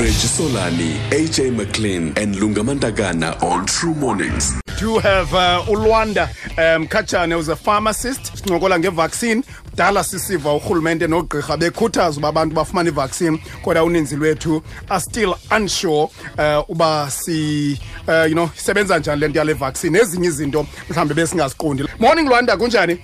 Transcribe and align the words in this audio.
Regisolani, 0.00 0.96
AJ 1.10 1.54
McLean, 1.54 2.14
and 2.16 2.34
Lungamantakana 2.36 3.40
on 3.42 3.66
True 3.66 3.94
Mornings. 3.94 4.58
do 4.78 4.98
have 4.98 5.34
uh, 5.34 5.62
ulwanda 5.68 6.24
um 6.56 6.86
Kachane 6.88 7.34
who's 7.34 7.48
a 7.48 7.56
pharmacist 7.56 8.22
sincokola 8.34 8.78
ngevaccine 8.78 9.42
kudala 9.70 10.04
sisiva 10.04 10.54
urhulumente 10.54 11.06
nogqirha 11.06 11.56
bekhuthaza 11.56 12.18
uba 12.18 12.28
abantu 12.28 12.54
bafumane 12.56 12.88
ivaccine 12.90 13.38
kodwa 13.62 13.84
uninzi 13.84 14.16
lwethu 14.16 14.62
are 14.88 15.00
still 15.00 15.34
unsure 15.56 16.08
uh, 16.38 16.70
uba 16.70 17.10
si 17.10 17.78
uh, 18.08 18.26
you 18.28 18.34
know 18.34 18.50
isebenza 18.56 18.98
njani 18.98 19.20
le 19.20 19.28
nto 19.28 19.38
yale 19.38 19.52
vaccine 19.52 19.98
ezinye 19.98 20.28
izinto 20.28 20.66
mhlawumbi 20.90 21.14
besingaziqondi 21.14 21.84
morning 21.98 22.28
lwanda 22.28 22.56
kunjani 22.56 22.98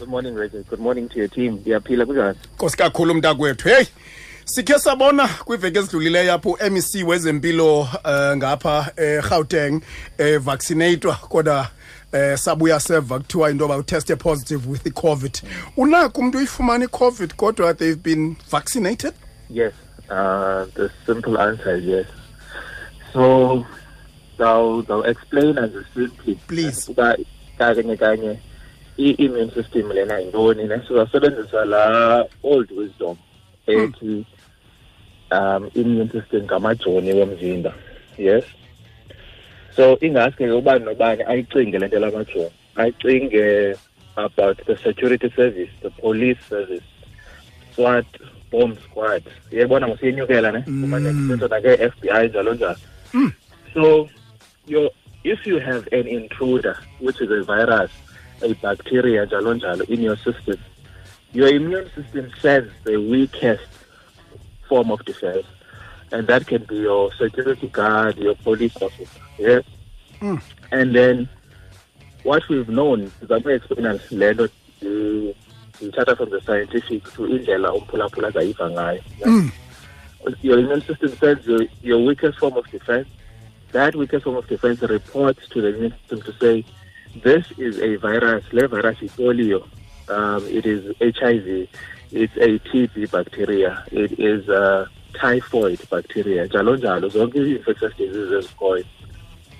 Good 0.00 0.08
morning, 0.08 0.34
Reggie. 0.34 0.64
Good 0.70 0.80
morning 0.80 1.08
to 1.10 1.18
your 1.18 1.28
team. 1.28 1.52
Ndiyaphila 1.52 2.06
kunjani? 2.06 2.38
nkosi 2.54 2.76
kakhulu 2.76 3.14
mntakwethu 3.14 3.68
heyi 3.68 3.86
sikhe 4.50 4.78
sabona 4.78 5.28
kwiveki 5.28 5.78
ezidlulileyo 5.78 6.34
apho 6.34 6.50
u-mec 6.50 7.06
wezempilo 7.06 7.80
uh, 7.80 8.36
ngapha 8.36 8.92
egauteng 8.96 9.80
eh, 10.18 10.40
vaccinatwa 10.40 11.14
kodwa 11.14 11.68
eh 12.12 12.38
sabuya 12.38 12.80
seva 12.80 13.18
kuthiwa 13.18 13.50
into 13.50 13.64
yoba 13.64 13.76
uteste 13.76 14.16
positive 14.16 14.70
with 14.70 14.86
i-covid 14.86 15.42
unako 15.76 16.20
umntu 16.20 16.38
uyifumana 16.38 16.84
i-covid 16.84 17.34
kodwa 17.34 17.74
they've 17.74 18.02
been 18.02 18.36
vaccinated 18.50 19.14
Yes. 19.50 19.74
Uh, 20.08 20.64
the 20.74 20.90
simple 21.04 21.38
answer 21.38 21.74
is 21.74 21.84
yes. 21.84 22.06
So, 23.12 23.66
they'll, 24.38 24.82
they'll 24.82 25.02
explain 25.02 25.58
as 25.58 25.72
simply. 25.94 26.36
Please. 26.46 26.88
Kanye 27.58 27.96
kanye 27.96 28.38
i-immune 28.96 29.50
system 29.52 29.88
lena 29.88 30.20
yintoni 30.20 30.68
ne 30.68 30.78
sizasebenzisa 30.86 31.64
la 31.64 32.24
old 32.42 32.70
wisdom 32.70 33.16
ethi 33.66 34.26
um 35.30 35.70
immune 35.74 36.10
system 36.10 36.42
ngamajoni 36.42 37.12
womzimba 37.12 37.74
yes? 38.18 38.44
So 39.76 39.96
ingaske 40.00 40.46
ke 40.46 40.52
ubani 40.52 40.84
nobani 40.84 41.22
ayicinge 41.22 41.78
le 41.78 41.86
nto 41.86 41.98
lamajoni 41.98 42.50
ayicinge 42.76 43.76
about 44.16 44.58
the 44.66 44.76
security 44.76 45.30
service 45.36 45.70
the 45.82 45.90
police 45.90 46.38
service 46.48 46.84
SWAT 47.74 48.06
bomb 48.50 48.76
squad. 48.82 49.22
Yebona 49.52 49.88
ngosiyenyukela 49.88 50.52
ne? 50.52 50.60
Kumane 50.62 51.12
kusetshwa 51.12 51.48
nake-FBI 51.48 52.28
njalo 52.28 52.54
njalo. 52.54 52.76
So 53.74 54.08
your 54.66 54.90
if 55.24 55.46
you 55.46 55.58
have 55.58 55.86
an 55.92 56.06
intruder 56.08 56.76
which 57.00 57.20
is 57.20 57.30
a 57.30 57.42
virus 57.44 57.90
a 58.42 58.54
bacteria 58.54 59.24
njalo 59.26 59.54
njalo 59.54 59.84
in 59.88 60.02
your 60.02 60.16
system 60.16 60.58
your 61.32 61.48
immune 61.48 61.88
system 61.94 62.30
sends 62.42 62.72
the 62.84 62.96
weakest 62.96 63.68
form 64.70 64.88
of 64.94 65.04
defense 65.10 65.46
and 66.12 66.22
that 66.30 66.46
can 66.50 66.62
be 66.72 66.78
your 66.88 67.02
security 67.22 67.68
guard 67.78 68.16
your 68.26 68.36
police 68.46 68.76
officer 68.88 69.22
yes 69.38 69.64
and 70.78 70.94
then 70.98 71.28
what 72.28 72.42
we've 72.50 72.72
known 72.78 73.00
sizame 73.20 73.50
explaina 73.58 73.92
le 74.20 74.28
nto 74.34 74.44
eh, 74.44 75.34
ndiyithatha 75.76 76.16
from 76.18 76.30
the 76.34 76.40
scientific 76.46 77.02
to 77.14 77.26
indlela 77.34 77.68
umphulaphula 77.78 78.28
azayiva 78.28 78.70
ngayo 78.70 79.02
your 80.42 80.58
immune 80.58 80.82
system 80.82 81.16
sends 81.16 81.46
your, 81.46 81.62
your 81.82 81.98
weakest 82.04 82.38
form 82.38 82.56
of 82.56 82.66
defense. 82.70 83.08
That 83.72 83.94
weakest 83.94 84.24
form 84.24 84.36
of 84.36 84.46
defense 84.48 84.80
reports 84.82 85.48
to 85.48 85.62
the 85.62 85.68
immune 85.68 85.94
system 86.00 86.22
to 86.22 86.32
say 86.38 86.64
this 87.22 87.50
is 87.56 87.78
a 87.78 87.96
virus 87.96 88.44
le 88.52 88.68
virus 88.68 89.00
is 89.02 89.12
polio. 89.12 89.66
Um, 90.08 90.46
it 90.46 90.66
is 90.66 90.94
hiv 90.98 91.68
it's 92.12 92.36
a 92.36 92.58
tb 92.68 93.10
bacteria. 93.10 93.84
It 93.92 94.18
is 94.18 94.48
a 94.48 94.86
typhoid 95.20 95.80
bacteria. 95.90 96.46
Njalo 96.46 96.76
njalo 96.76 97.08
zonke 97.08 97.38
i-infectious 97.38 97.96
diseases 97.96 98.44
ezikhoyo 98.44 98.84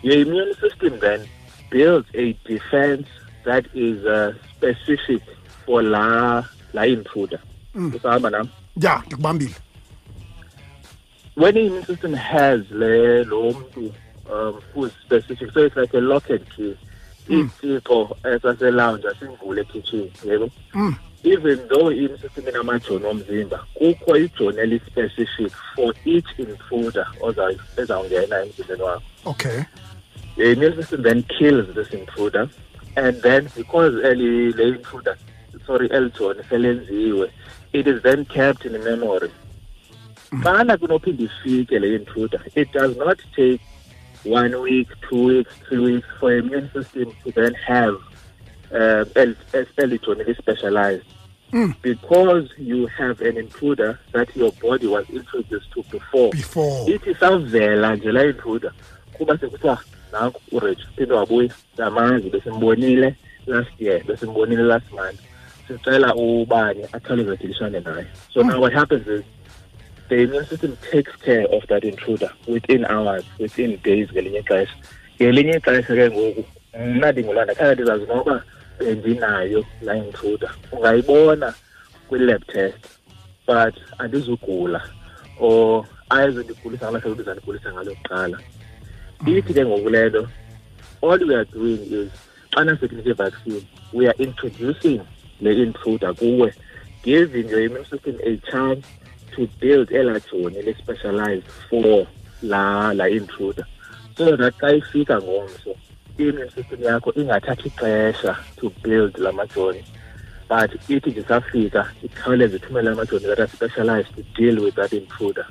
your 0.03 0.17
immune 0.19 0.55
system 0.55 0.99
then 1.01 1.29
builds 1.71 2.09
a 2.15 2.33
defense 2.45 3.07
that 3.45 3.67
is 3.75 4.05
uh, 4.07 4.33
specific 4.57 5.23
for 5.67 5.83
la 5.83 6.45
la 6.73 6.87
intruder. 6.87 7.41
Usahamba 7.75 8.31
nam? 8.31 8.49
Ya 8.77 9.03
ndikubambile 9.07 9.55
when 11.37 11.55
the 11.55 11.61
immune 11.67 11.85
system 11.85 12.13
has 12.13 12.61
le 12.71 13.25
lo 13.25 13.53
mntu 13.53 13.93
um 14.33 14.61
who's 14.75 14.93
specific 15.07 15.51
so 15.53 15.65
it's 15.65 15.77
like 15.77 15.95
a 15.95 16.01
lock 16.01 16.31
and 16.31 16.45
key 16.57 16.77
itsixo 17.29 18.17
esaselounge 18.35 19.09
asivule 19.09 19.61
ekitchen 19.61 20.11
yebo 20.27 20.51
even 21.23 21.69
though 21.69 21.91
immune 21.91 22.19
system 22.19 22.49
inamajoni 22.49 23.07
omzimba 23.07 23.67
kukho 23.75 24.17
ijoni 24.17 24.59
eli-specific 24.59 25.53
for 25.75 25.95
each 26.05 26.39
intruder 26.39 27.07
ezawungena 27.77 28.43
emzimbeni 28.43 28.83
wakho. 28.83 29.03
Okay. 29.27 29.63
The 30.37 30.53
immune 30.53 30.77
system 30.77 31.03
then 31.03 31.23
kills 31.23 31.75
this 31.75 31.93
intruder 31.93 32.49
and 32.97 33.23
then 33.23 33.49
because 33.57 33.95
early 34.03 34.53
the 34.53 34.69
intruder 34.69 35.17
sorry 35.67 35.91
elton 35.91 36.37
selenziwe 36.49 37.31
it 37.73 37.87
is 37.87 38.03
then 38.03 38.25
kept 38.25 38.65
in 38.65 38.73
memory. 38.85 39.31
Mm. 40.33 40.43
Xana 40.43 40.77
kunophinda 40.77 41.25
ifike 41.25 41.79
le 41.79 41.95
intruder 41.95 42.41
it 42.55 42.73
does 42.73 42.97
not 42.97 43.19
take 43.37 43.61
one 44.25 44.61
week 44.61 44.89
two 45.09 45.25
weeks 45.25 45.53
three 45.69 45.79
weeks 45.79 46.09
for 46.19 46.33
immune 46.33 46.71
system 46.73 47.13
to 47.25 47.33
then 47.33 47.55
have 47.55 47.97
um, 48.73 49.05
el- 49.15 49.37
es- 49.53 49.69
electronically 49.79 50.35
specialized. 50.35 51.05
Hmm. 51.51 51.73
Because 51.83 52.49
you 52.59 52.87
have 52.87 53.21
an 53.21 53.37
intruder 53.37 53.99
that 54.13 54.35
your 54.37 54.53
body 54.63 54.87
was 54.87 55.09
introduced 55.11 55.71
to 55.73 55.83
before. 55.91 56.31
Before. 56.31 56.87
Ithi 56.89 57.15
savela 57.15 57.97
nje 57.97 58.13
la 58.13 58.25
intruder 58.25 58.73
kuba 59.13 59.39
sekuthiwa 59.39 59.73
ah, 59.73 59.83
nanku 60.13 60.41
urich 60.53 60.79
phinde 60.97 61.15
wabuya 61.15 61.51
siyamazi 61.77 62.31
besimbonile 62.31 63.15
last 63.47 63.71
year 63.81 64.05
besimbonile 64.05 64.63
last 64.63 64.93
month. 64.93 65.21
Sicela 65.69 66.15
ubani 66.15 66.85
akhawuleze 66.93 67.33
adilishane 67.33 67.81
naye. 67.81 68.07
So 68.33 68.43
hmm. 68.43 68.49
now 68.49 68.61
what 68.61 68.73
happens 68.73 69.07
is 69.09 69.25
the 70.09 70.23
immune 70.23 70.47
system 70.47 70.77
takes 70.93 71.15
care 71.17 71.47
of 71.47 71.67
that 71.69 71.85
intruder 71.85 72.31
within 72.47 72.85
hours 72.85 73.25
within 73.39 73.77
days 73.83 74.09
ngelinye 74.13 74.39
ixesha. 74.39 74.75
Ngelinye 75.21 75.57
ixesha 75.57 75.95
ke 75.97 76.11
ngoku 76.11 76.45
mna 76.79 77.13
ndingulanda 77.13 77.55
khange 77.55 77.75
ndizazi 77.75 78.07
noba 78.07 78.43
bendinayo 78.81 79.65
la 79.83 79.97
intruder 79.97 80.51
ungayibona 80.73 81.55
kwi-lab 82.09 82.43
test 82.47 82.83
but 83.47 83.75
andizugula 83.99 84.81
or 85.41 85.85
ayize 86.11 86.43
ndigulisa 86.43 86.85
ngala 86.85 86.99
hlobo 86.99 87.15
ndizandigulisa 87.15 87.73
ngalo 87.73 87.95
kuqala. 87.95 88.39
Ithi 89.27 89.55
ke 89.55 89.65
ngoku 89.65 89.91
le 89.91 90.09
nto 90.09 90.29
all 91.03 91.21
we 91.29 91.35
are 91.35 91.45
doing 91.45 91.81
is 91.91 92.11
xana 92.53 92.77
sekunike 92.77 93.13
vaccine 93.13 93.65
we 93.93 94.09
are 94.09 94.19
introducing 94.19 95.01
le 95.41 95.53
intruder 95.53 96.15
kuwe 96.15 96.55
giving 97.03 97.49
your 97.49 97.61
immune 97.61 97.85
system 97.85 98.17
a 98.25 98.37
chance 98.51 98.87
to 99.37 99.49
build 99.61 99.93
elaa 99.93 100.21
joni 100.21 100.63
le-specialized 100.63 101.49
for 101.69 102.07
la 102.43 102.93
la 102.93 103.09
intruder. 103.09 103.67
So 104.17 104.37
that 104.37 104.55
xa 104.59 104.73
ifika 104.73 105.21
ngomso 105.21 105.77
i-immune 106.23 106.51
system 106.51 106.83
yakho 106.83 107.13
ingathathi 107.15 107.69
ixesha 107.69 108.37
to 108.57 108.73
build 108.83 109.19
la 109.19 109.33
majoni 109.33 109.85
but 110.49 110.71
ithi 110.89 111.11
nje 111.11 111.25
safika 111.29 111.91
ikhawuleze 112.03 112.57
ithumele 112.57 112.91
amajoni 112.91 113.25
that 113.27 113.39
are 113.39 113.49
specialized 113.49 114.15
to 114.15 114.23
deal 114.43 114.65
with 114.65 114.75
that 114.75 114.93
intruder 114.93 115.47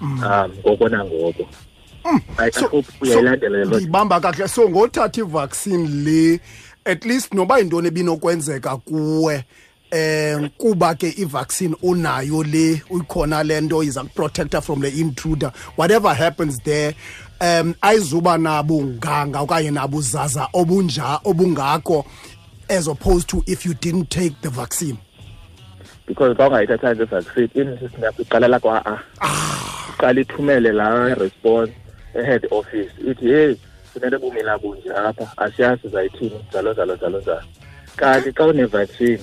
um 0.00 0.52
ngoko 0.58 0.88
nangoko. 0.88 1.48
I, 2.38 2.50
I 2.56 2.60
hope 2.70 2.86
uyayilandela 3.00 3.58
le 3.58 3.64
nto. 3.64 3.74
ndiyibamba 3.76 4.20
kakuhle 4.20 4.48
so 4.48 4.68
ngothatha 4.68 5.20
ivaccine 5.20 5.88
le 5.88 6.40
at 6.84 7.04
least 7.04 7.34
noba 7.34 7.58
yintoni 7.58 7.88
ebinokwenzeka 7.88 8.76
kuwe 8.76 9.44
eh 9.90 10.50
kuba 10.58 10.94
ke 10.94 11.14
ivaccine 11.16 11.76
unayo 11.82 12.42
le 12.42 12.82
uyikhona 12.90 13.42
le 13.42 13.60
nto 13.60 13.82
iza 13.82 14.02
kuprotecta 14.02 14.60
from 14.60 14.80
the 14.80 14.88
intruder. 14.88 15.52
Whatever 15.76 16.14
happens 16.14 16.58
there 16.64 16.94
um 17.42 17.74
ayizuba 17.80 18.38
nabo 18.38 18.82
nganga 18.82 19.40
okanye 19.40 19.70
nabo 19.70 20.00
zaza 20.00 20.48
obunja 20.52 21.20
obungako 21.24 22.04
as 22.70 22.86
opposed 22.88 23.28
to 23.28 23.42
if 23.46 23.66
you 23.66 23.74
didn't 23.74 24.08
take 24.10 24.40
the 24.42 24.50
vaccine. 24.50 24.96
Because 26.06 26.36
xa 26.36 26.48
ungayithathanga 26.48 27.02
i-vaccine 27.02 27.50
immune 27.54 27.78
system 27.78 28.02
yakho 28.02 28.22
iqalela 28.22 28.60
kwa-a. 28.60 29.02
Iqala 29.90 30.20
ithumele 30.20 30.72
la 30.72 31.14
response 31.14 31.72
e-head 32.14 32.46
office 32.50 32.92
ithi 33.10 33.26
heyi 33.26 33.58
funeke 33.92 34.18
bumila 34.18 34.58
bunje 34.58 34.90
apha 34.90 35.32
asiyazi 35.36 35.82
sizayithini 35.82 36.44
njalo 36.48 36.72
njalo 36.72 36.96
njalo 36.96 37.20
njalo. 37.20 37.42
Kanti 37.96 38.32
xa 38.32 38.44
une-vaccine 38.46 39.22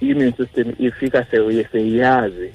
i-immune 0.00 0.32
system 0.36 0.74
ifika 0.78 1.24
sewuye 1.30 1.68
seyazi 1.72 2.52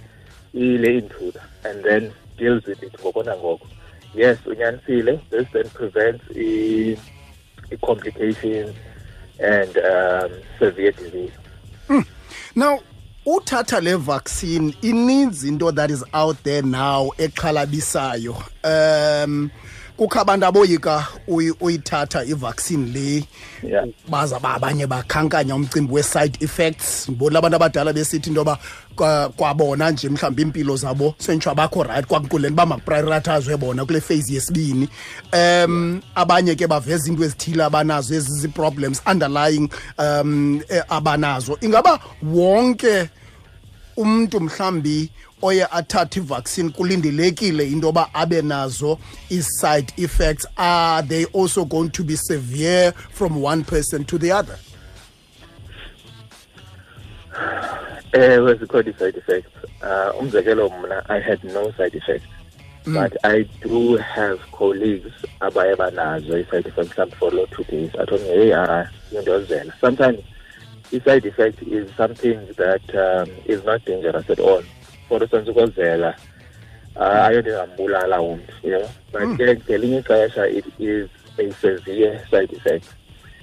ile 0.54 0.98
intruder 0.98 1.42
and 1.64 1.84
then 1.84 2.12
deals 2.38 2.66
with 2.68 2.84
it 2.84 3.00
ngoko 3.00 3.24
nangoko. 3.24 3.68
Yes 4.16 4.38
unyanisile 4.46 5.20
this 5.30 5.48
then 5.54 5.70
prevents 5.70 6.24
i-complications 7.72 8.76
and 9.40 9.78
um, 9.78 10.32
severe 10.60 10.92
disease. 10.92 11.32
Now 12.56 12.80
uthatha 13.26 13.82
le 13.82 13.98
vaccine 13.98 14.74
ininzi 14.82 15.48
into 15.48 15.72
that 15.72 15.90
is 15.90 16.04
out 16.14 16.38
there 16.44 16.62
now 16.62 17.10
exhalabisayo 17.18 18.36
um 18.64 19.50
kukho 19.98 20.20
abantu 20.20 20.46
aboyika 20.46 21.08
uyithatha 21.62 22.24
ivaccine 22.26 22.94
le. 22.94 23.28
Yeah. 23.64 23.86
baza 24.10 24.40
ba 24.40 24.54
abanye 24.54 24.88
bakhankanya 24.88 25.56
umcimbi 25.56 25.94
we-side 25.94 26.38
effects. 26.42 27.10
Ndibonile 27.10 27.38
abantu 27.38 27.56
abadala 27.56 27.94
besithi 27.94 28.30
into 28.30 28.42
yoba 28.42 28.58
kwabona 29.38 29.92
nje 29.92 30.10
mhlawumbi 30.10 30.42
iimpilo 30.42 30.76
zabo 30.76 31.16
senditsho 31.18 31.56
bakho 31.56 31.84
rayithi 31.84 32.08
kwakuleni 32.08 32.54
uba 32.54 32.66
makuprioritizwe 32.66 33.58
bona 33.58 33.86
kule 33.86 34.02
phase 34.02 34.34
yesibini. 34.34 34.90
Um 35.34 36.02
abanye 36.16 36.56
ke 36.56 36.68
baveza 36.68 37.10
into 37.10 37.24
ezithile 37.24 37.64
abanazo 37.64 38.16
ezi 38.16 38.32
zii-problems 38.32 39.02
underlying 39.06 39.70
um 39.98 40.62
eh, 40.70 40.84
abanazo. 40.90 41.58
Ingaba 41.62 42.00
wonke 42.24 43.10
umuntu 43.98 44.40
mhlambi 44.40 45.10
oye 45.42 45.66
athathe 45.72 46.20
ivaccine 46.20 46.70
kulindelekile 46.70 47.68
into 47.68 47.88
yoba 47.88 48.10
abe 48.14 48.42
nazo 48.42 49.00
i-side 49.30 49.94
effects 49.98 50.48
are 50.58 51.08
they 51.08 51.26
also 51.34 51.66
going 51.66 51.90
to 51.90 52.04
be 52.04 52.16
severe 52.18 52.92
from 53.12 53.44
one 53.44 53.64
person 53.64 54.06
to 54.06 54.18
the 54.18 54.32
other? 54.32 54.58
Ewe 58.14 58.54
zikhona 58.56 58.90
i-side 58.90 59.18
effects. 59.18 59.50
Uh, 59.82 60.20
umzekelo 60.22 60.70
mna 60.70 61.10
i 61.10 61.20
had 61.20 61.44
no 61.44 61.72
side 61.78 61.96
effects 61.98 62.28
Mm. 62.86 62.94
but 62.96 63.16
i 63.26 63.44
do 63.62 63.96
have 63.96 64.40
colleagues 64.52 65.12
abaye 65.40 65.76
banazo 65.76 66.38
i-side 66.38 66.68
effects 66.68 66.92
mhlawumbi 66.98 67.16
for 67.16 67.32
loo 67.32 67.48
two 67.48 67.64
days. 67.64 67.90
Athi 68.00 68.18
hey 68.18 68.54
ah 68.54 68.86
indozela 69.12 69.74
sometimes 69.82 70.20
i-side 70.94 71.26
effect 71.26 71.62
is 71.64 71.90
something 71.96 72.40
that 72.56 72.86
um, 72.96 73.30
is 73.46 73.64
not 73.66 73.84
dangerous 73.86 74.30
at 74.30 74.40
all. 74.40 74.64
For 75.08 75.22
instance 75.22 75.50
ukozela 75.50 76.16
uh, 76.96 77.26
ayonto 77.26 77.50
engambulala 77.50 78.22
umntu 78.22 78.54
you 78.64 78.72
know? 78.72 78.90
But 79.12 79.22
ke 79.38 79.58
ngelinye 79.58 80.00
ixesha 80.02 80.46
it 80.58 80.66
is 80.80 81.10
a 81.40 81.52
severe 81.54 82.22
side 82.30 82.54
effect. 82.54 82.86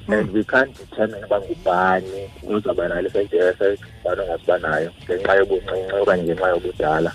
And 0.08 0.30
we 0.32 0.44
can't 0.44 0.74
determine 0.76 1.24
uba 1.24 1.40
ngubani 1.40 2.30
ozawuba 2.46 2.88
nalo 2.88 3.08
i-side 3.08 3.34
effect 3.34 3.82
ngubani 3.82 4.20
ongasiba 4.22 4.58
nayo 4.58 4.90
ngenxa 5.04 5.34
yobuncinci 5.34 5.94
okanye 6.02 6.22
ngenxa 6.24 6.48
yobudala. 6.48 7.12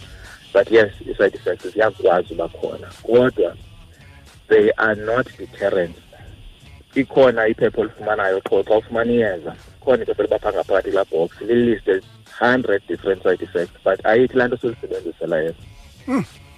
But 0.53 0.71
yes 0.71 0.91
i-side 1.07 1.35
effects 1.35 1.67
ziyakwazi 1.67 2.33
uba 2.33 2.47
khona 2.47 2.87
kodwa 3.03 3.55
they 4.47 4.71
are 4.77 4.95
not 4.95 5.27
deterrent. 5.37 5.95
Ikhona 6.95 7.47
iphepha 7.47 7.81
olifumanayo 7.81 8.41
qho 8.41 8.63
xa 8.63 8.77
ufumana 8.77 9.11
iyeza 9.11 9.55
khona 9.85 10.03
iphepha 10.03 10.23
libapha 10.25 10.49
ngaphakathi 10.53 10.89
kulaa 10.91 11.09
box 11.13 11.29
liliste 11.49 11.93
hundred 12.39 12.81
different 12.91 13.19
side 13.25 13.41
effects 13.47 13.75
but 13.85 13.99
ayithi 14.11 14.37
laa 14.37 14.47
nto 14.47 14.57
solisebenzisela 14.63 15.37
yena 15.45 15.61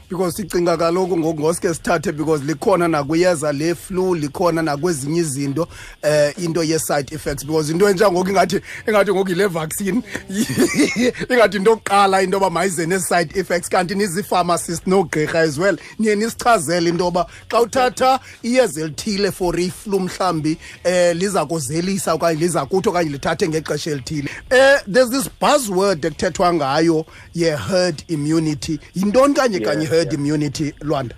because 0.10 0.36
sicinga 0.36 0.78
kaloku 0.78 1.18
ngoku 1.18 1.42
ngosuke 1.42 1.74
sithathe 1.74 2.12
because 2.12 2.44
likhona 2.44 2.88
nakwiyeza 2.88 3.52
le 3.52 3.76
flu 3.76 4.16
likhona 4.16 4.62
nakwezinye 4.62 5.20
izinto 5.20 5.68
eh 6.02 6.34
into 6.38 6.64
ye-side 6.64 7.12
effects. 7.12 7.44
Because 7.44 7.70
into 7.70 7.86
enjangoku 7.86 8.30
ingathi 8.30 8.62
ingathi 8.88 9.12
ngoku 9.12 9.30
yile 9.30 9.48
vaccine 9.48 10.02
ingathi 11.30 11.58
into 11.58 11.72
yokuqala 11.72 12.24
into 12.24 12.38
yoba 12.38 12.50
mayize 12.50 12.86
nee-side 12.86 13.38
effects 13.40 13.70
kanti 13.70 13.96
nizii-pharmacist 13.96 14.88
noogqirha 14.88 15.40
as 15.40 15.60
well. 15.60 15.78
Niye 16.00 16.16
nisichazele 16.16 16.90
into 16.90 17.04
yoba 17.04 17.26
xa 17.50 17.62
uthatha 17.62 18.20
iyeza 18.44 18.82
elithile 18.82 19.32
for 19.32 19.60
iflu 19.60 20.00
mhlawumbi 20.00 20.58
eh 20.84 21.16
liza 21.16 21.46
kuzelisa 21.46 22.14
okanye 22.14 22.40
liza 22.40 22.66
kuthi 22.66 22.90
okanye 22.90 23.10
lithathe 23.10 23.48
ngexesha 23.48 23.92
elithile. 23.92 24.30
Eh 24.50 24.80
there's 24.88 25.10
this 25.10 25.30
buzzword 25.42 26.06
ekuthethwa 26.06 26.54
ngayo 26.54 27.06
ye-herd 27.34 28.04
immunity. 28.08 28.80
Yintoni 28.96 29.34
kanye 29.34 29.58
Yeah, 29.58 29.70
kanye 29.70 29.86
herd 29.98 30.14
immunity 30.14 30.74
lwanda. 30.82 31.16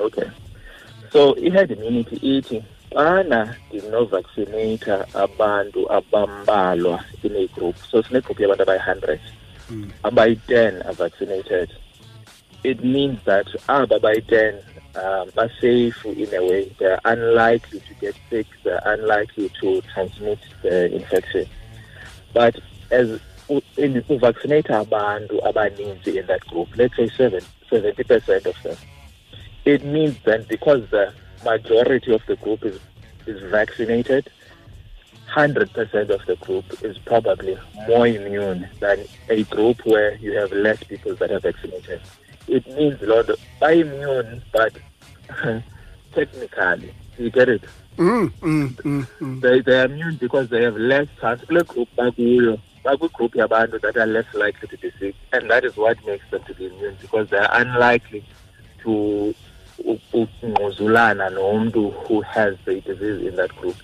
Okay. 0.00 0.30
So 1.12 1.36
i-herd 1.36 1.70
immunity 1.70 2.16
ithi 2.16 2.64
xana 2.92 3.56
ndinovaccinata 3.70 5.06
abantu 5.14 5.92
abambalwa 5.92 7.04
in 7.22 7.36
a 7.36 7.46
group 7.48 7.76
so 7.90 8.02
sinegroup 8.02 8.40
yabantu 8.40 8.62
abayi-hundred 8.62 9.20
abayi-ten 10.02 10.82
are 10.82 10.92
vaccinated 10.94 11.70
it 12.62 12.82
means 12.84 13.18
that 13.24 13.46
aba 13.68 13.98
bayi-ten 13.98 14.54
um, 14.96 15.28
basafe 15.36 16.04
in 16.16 16.34
a 16.34 16.40
way 16.44 16.72
they're 16.78 17.00
unlikely 17.04 17.80
to 17.80 17.94
get 18.00 18.14
sick 18.30 18.46
they're 18.64 18.82
unlikely 18.86 19.48
to 19.60 19.80
transmit 19.92 20.38
the 20.62 20.94
infection. 20.94 21.46
But 22.32 22.54
as 22.90 23.08
u- 23.48 23.62
in- 23.76 24.02
uvaccinate 24.08 24.70
abantu 24.70 25.40
abaninzi 25.48 26.16
in 26.16 26.26
that 26.26 26.46
group 26.46 26.68
let's 26.76 26.96
say 26.96 27.08
seven, 27.16 27.42
70 27.74 28.04
percent 28.04 28.46
of 28.46 28.62
them 28.62 28.76
it 29.64 29.84
means 29.84 30.16
that 30.24 30.46
because 30.48 30.88
the 30.90 31.12
majority 31.44 32.12
of 32.12 32.22
the 32.26 32.36
group 32.36 32.64
is 32.64 32.78
is 33.26 33.40
vaccinated, 33.50 34.30
hundred 35.26 35.72
percent 35.72 36.10
of 36.10 36.20
the 36.26 36.36
group 36.36 36.64
is 36.82 36.98
probably 36.98 37.56
more 37.88 38.06
immune 38.06 38.68
than 38.80 39.04
a 39.30 39.42
group 39.44 39.78
where 39.86 40.16
you 40.16 40.36
have 40.36 40.52
less 40.52 40.82
people 40.84 41.14
that 41.16 41.30
are 41.30 41.40
vaccinated. 41.40 42.00
It 42.46 42.66
means 42.76 43.00
a 43.00 43.06
lot 43.06 43.30
of 43.30 43.38
immune, 43.62 44.42
but 44.52 44.76
technically, 46.14 46.94
you 47.16 47.30
get 47.30 47.48
it. 47.48 47.64
mm, 47.96 48.30
mm, 48.42 48.68
mm, 48.74 49.06
mm. 49.20 49.40
They 49.40 49.60
they 49.60 49.80
are 49.80 49.86
immune 49.86 50.16
because 50.16 50.50
they 50.50 50.62
have 50.62 50.76
less 50.76 51.08
chance. 51.20 51.42
Kule 51.46 52.58
group 52.84 53.00
bakuyo, 53.00 53.00
baku 53.00 53.08
group 53.08 53.32
yabantu 53.34 53.80
that 53.80 53.96
are 53.96 54.06
less 54.06 54.26
likely 54.34 54.68
to 54.68 54.76
be 54.78 54.92
sick, 54.98 55.14
and 55.32 55.50
that 55.50 55.64
is 55.64 55.76
what 55.76 55.96
makes 56.06 56.24
them 56.30 56.42
to 56.44 56.54
be 56.54 56.66
immune 56.66 56.96
because 57.00 57.28
they 57.30 57.38
are 57.38 57.50
unlikely 57.60 58.24
to 58.82 59.34
u- 59.84 59.98
ukungquzulana 60.12 61.30
nomuntu 61.30 61.90
who 62.06 62.20
has 62.22 62.54
the 62.64 62.80
disease 62.80 63.26
in 63.28 63.36
that 63.36 63.54
group. 63.56 63.76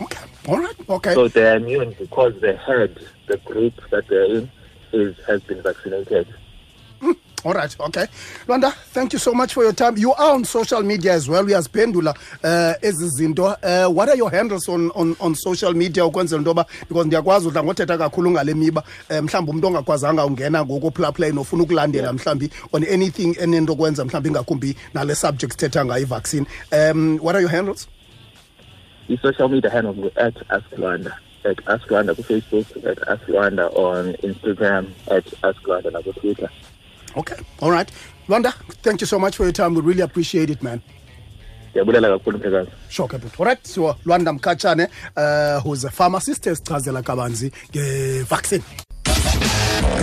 okay 0.00 0.18
all 0.48 0.58
right 0.58 0.76
okay 0.88 1.14
So 1.14 1.28
they 1.28 1.46
are 1.48 1.56
immune 1.56 1.94
because 1.98 2.34
the 2.40 2.54
herd, 2.56 2.98
the 3.26 3.36
group 3.38 3.74
that 3.90 4.06
they're 4.08 4.24
in, 4.36 4.50
is 4.92 5.16
has 5.26 5.42
been 5.42 5.62
vaccinated. 5.62 6.26
All 7.44 7.52
right 7.52 7.76
okay. 7.80 8.06
Lwanda 8.46 8.72
thank 8.92 9.12
you 9.12 9.18
so 9.18 9.32
much 9.32 9.54
for 9.54 9.62
your 9.62 9.72
time. 9.72 9.96
You 9.96 10.12
are 10.12 10.34
on 10.34 10.44
social 10.44 10.82
media 10.82 11.12
as 11.12 11.28
well. 11.28 11.44
Uyaziphendula 11.44 12.14
uh, 12.44 12.74
ezi 12.82 13.08
zinto. 13.08 13.56
Uh, 13.62 13.88
what 13.90 14.08
are 14.08 14.16
your 14.16 14.30
handles 14.30 14.68
on, 14.68 14.90
on, 14.94 15.16
on 15.20 15.34
social 15.34 15.72
media 15.74 16.04
ukwenzela 16.04 16.38
into 16.38 16.50
yoba 16.50 16.66
because 16.88 17.06
ndiyakwazi 17.06 17.48
udla 17.48 17.62
ngothetha 17.64 17.98
kakhulu 17.98 18.30
ngale 18.30 18.54
miba 18.54 18.82
um 19.10 19.24
mhlawumbi 19.24 19.50
umntu 19.50 19.66
ongakwazanga 19.66 20.26
ungena 20.26 20.64
ngokuphulaphuleni 20.64 21.34
nofuna 21.34 21.62
ukulandela 21.62 22.12
mhlawumbi 22.12 22.50
on 22.72 22.84
anything 22.84 23.36
enento 23.40 23.76
kwenza 23.76 24.04
mhlawumbi 24.04 24.28
ingakumbi 24.28 24.76
nale 24.94 25.14
subject 25.14 25.52
sithetha 25.52 25.84
ngayo 25.84 26.02
i-vaccine. 26.02 26.46
Um 26.72 27.18
what 27.22 27.34
are 27.34 27.40
your 27.40 27.50
handles? 27.50 27.88
I-social 29.08 29.48
media 29.48 29.70
handles 29.70 30.12
at 30.16 30.36
Ask 30.50 30.66
Rwanda, 30.76 31.12
at 31.44 31.58
Ask 31.66 31.88
kufacebook 31.88 32.08
on 32.08 32.14
Facebook, 32.24 32.86
at 32.86 33.08
Ask 33.08 33.22
Rwanda 33.26 33.74
on 33.74 34.12
Instagram, 34.22 34.90
at 35.10 35.24
Ask 35.42 35.62
nakutwitter. 35.62 35.96
on 35.96 36.12
Twitter. 36.20 36.50
Okay. 37.16 37.36
All 37.60 37.70
right. 37.70 37.90
Lwanda 38.28 38.52
thank 38.82 39.00
you 39.00 39.06
so 39.06 39.18
much 39.18 39.36
for 39.36 39.44
your 39.44 39.52
time. 39.52 39.74
We 39.74 39.80
really 39.80 40.02
appreciate 40.02 40.50
it 40.50 40.62
man. 40.62 40.80
Ndiyabulela 41.70 42.08
kakhulu 42.08 42.38
mphekazi 42.38 42.70
sure 42.88 43.08
ke 43.08 43.14
all 43.14 43.30
alright 43.38 43.66
so 43.66 43.96
lwanda 44.04 44.32
mkhatshane 44.32 44.88
uh, 45.16 45.62
who's 45.62 45.84
a 45.84 45.90
pharmacist 45.90 46.46
esichazela 46.46 47.02
kabanzi 47.02 47.52
ngevaccine 47.70 48.64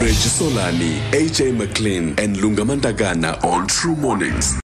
Regisolani, 0.01 0.99
AJ 1.11 1.57
McLean, 1.57 2.19
and 2.19 2.35
Lungamantakana 2.37 3.43
on 3.43 3.65
True 3.67 3.95
Mornings. 3.95 4.59